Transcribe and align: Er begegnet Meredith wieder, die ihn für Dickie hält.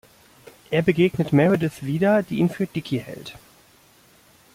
Er 0.71 0.81
begegnet 0.81 1.31
Meredith 1.31 1.83
wieder, 1.83 2.23
die 2.23 2.39
ihn 2.39 2.49
für 2.49 2.65
Dickie 2.65 2.97
hält. 2.97 3.35